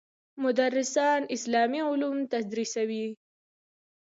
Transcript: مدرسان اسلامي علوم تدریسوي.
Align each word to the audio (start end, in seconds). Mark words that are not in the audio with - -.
مدرسان 0.43 1.21
اسلامي 1.35 1.81
علوم 1.89 2.17
تدریسوي. 2.31 3.07